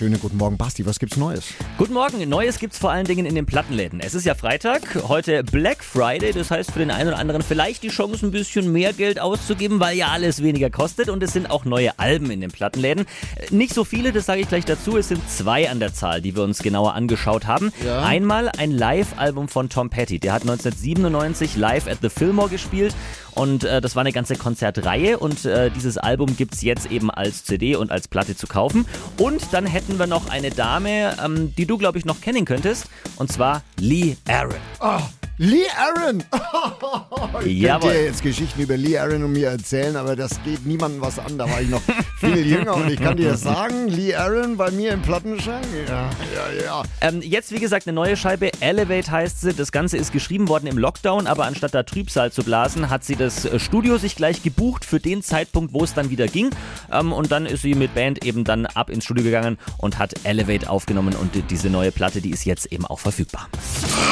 Schönen 0.00 0.18
guten 0.18 0.38
Morgen, 0.38 0.56
Basti. 0.56 0.86
Was 0.86 0.98
gibt's 0.98 1.18
Neues? 1.18 1.48
Guten 1.76 1.92
Morgen. 1.92 2.26
Neues 2.26 2.58
gibt's 2.58 2.78
vor 2.78 2.90
allen 2.90 3.04
Dingen 3.04 3.26
in 3.26 3.34
den 3.34 3.44
Plattenläden. 3.44 4.00
Es 4.00 4.14
ist 4.14 4.24
ja 4.24 4.34
Freitag, 4.34 4.80
heute 5.08 5.44
Black 5.44 5.84
Friday. 5.84 6.32
Das 6.32 6.50
heißt 6.50 6.70
für 6.70 6.78
den 6.78 6.90
einen 6.90 7.08
oder 7.08 7.18
anderen 7.18 7.42
vielleicht 7.42 7.82
die 7.82 7.88
Chance, 7.88 8.24
ein 8.24 8.30
bisschen 8.30 8.72
mehr 8.72 8.94
Geld 8.94 9.20
auszugeben, 9.20 9.78
weil 9.78 9.98
ja 9.98 10.08
alles 10.08 10.42
weniger 10.42 10.70
kostet. 10.70 11.10
Und 11.10 11.22
es 11.22 11.34
sind 11.34 11.50
auch 11.50 11.66
neue 11.66 11.98
Alben 11.98 12.30
in 12.30 12.40
den 12.40 12.50
Plattenläden. 12.50 13.04
Äh, 13.36 13.54
Nicht 13.54 13.74
so 13.74 13.84
viele, 13.84 14.10
das 14.10 14.24
sage 14.24 14.40
ich 14.40 14.48
gleich 14.48 14.64
dazu. 14.64 14.96
Es 14.96 15.08
sind 15.08 15.20
zwei 15.28 15.68
an 15.68 15.80
der 15.80 15.92
Zahl, 15.92 16.22
die 16.22 16.34
wir 16.34 16.44
uns 16.44 16.60
genauer 16.60 16.94
angeschaut 16.94 17.46
haben. 17.46 17.70
Ja. 17.84 18.02
Einmal 18.02 18.48
ein 18.56 18.70
Live-Album 18.70 19.48
von 19.48 19.68
Tom 19.68 19.90
Petty. 19.90 20.18
Der 20.18 20.32
hat 20.32 20.48
1997 20.48 21.56
live 21.56 21.86
at 21.86 21.98
the 22.00 22.08
Fillmore 22.08 22.48
gespielt. 22.48 22.94
Und 23.34 23.64
äh, 23.64 23.80
das 23.80 23.96
war 23.96 24.00
eine 24.00 24.12
ganze 24.12 24.36
Konzertreihe 24.36 25.18
und 25.18 25.44
äh, 25.44 25.70
dieses 25.70 25.98
Album 25.98 26.36
gibt's 26.36 26.62
jetzt 26.62 26.90
eben 26.90 27.10
als 27.10 27.44
CD 27.44 27.76
und 27.76 27.90
als 27.90 28.08
Platte 28.08 28.36
zu 28.36 28.46
kaufen. 28.46 28.86
Und 29.18 29.52
dann 29.52 29.66
hätten 29.66 29.98
wir 29.98 30.06
noch 30.06 30.28
eine 30.30 30.50
Dame, 30.50 31.16
ähm, 31.24 31.54
die 31.56 31.66
du, 31.66 31.78
glaube 31.78 31.98
ich, 31.98 32.04
noch 32.04 32.20
kennen 32.20 32.44
könntest. 32.44 32.86
Und 33.16 33.32
zwar 33.32 33.62
Lee 33.78 34.16
Aaron. 34.28 34.54
Oh, 34.80 35.00
Lee 35.42 35.64
Aaron! 35.74 36.22
ich 37.46 37.60
Jawohl. 37.60 37.80
könnte 37.80 37.96
dir 37.96 38.04
jetzt 38.04 38.22
Geschichten 38.22 38.60
über 38.60 38.76
Lee 38.76 38.98
Aaron 38.98 39.24
und 39.24 39.32
mir 39.32 39.48
erzählen, 39.48 39.96
aber 39.96 40.14
das 40.14 40.32
geht 40.44 40.66
niemandem 40.66 41.00
was 41.00 41.18
an. 41.18 41.38
Da 41.38 41.48
war 41.50 41.62
ich 41.62 41.70
noch 41.70 41.80
viel 42.18 42.46
jünger 42.46 42.74
und 42.74 42.90
ich 42.90 43.00
kann 43.00 43.16
dir 43.16 43.34
sagen, 43.38 43.88
Lee 43.88 44.14
Aaron 44.14 44.58
bei 44.58 44.70
mir 44.70 44.92
im 44.92 45.00
Plattenschrank? 45.00 45.64
Ja, 45.88 46.10
ja, 46.34 46.62
ja. 46.62 46.82
Ähm, 47.00 47.22
jetzt, 47.22 47.52
wie 47.52 47.58
gesagt, 47.58 47.86
eine 47.86 47.94
neue 47.94 48.18
Scheibe. 48.18 48.50
Elevate 48.60 49.10
heißt 49.10 49.40
sie. 49.40 49.54
Das 49.54 49.72
Ganze 49.72 49.96
ist 49.96 50.12
geschrieben 50.12 50.46
worden 50.48 50.66
im 50.66 50.76
Lockdown, 50.76 51.26
aber 51.26 51.46
anstatt 51.46 51.72
da 51.72 51.84
Trübsal 51.84 52.30
zu 52.30 52.44
blasen, 52.44 52.90
hat 52.90 53.04
sie 53.04 53.16
das 53.16 53.46
äh, 53.46 53.58
Studio 53.58 53.96
sich 53.96 54.16
gleich 54.16 54.42
gebucht 54.42 54.84
für 54.84 55.00
den 55.00 55.22
Zeitpunkt, 55.22 55.72
wo 55.72 55.82
es 55.84 55.94
dann 55.94 56.10
wieder 56.10 56.26
ging. 56.28 56.50
Ähm, 56.92 57.14
und 57.14 57.32
dann 57.32 57.46
ist 57.46 57.62
sie 57.62 57.74
mit 57.74 57.94
Band 57.94 58.26
eben 58.26 58.44
dann 58.44 58.66
ab 58.66 58.90
ins 58.90 59.04
Studio 59.04 59.24
gegangen 59.24 59.56
und 59.78 59.98
hat 59.98 60.12
Elevate 60.24 60.68
aufgenommen. 60.68 61.16
Und 61.16 61.34
die- 61.34 61.40
diese 61.40 61.70
neue 61.70 61.92
Platte, 61.92 62.20
die 62.20 62.28
ist 62.30 62.44
jetzt 62.44 62.66
eben 62.70 62.84
auch 62.84 63.00
verfügbar. 63.00 63.48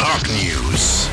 Rock 0.00 0.26
News. 0.28 1.10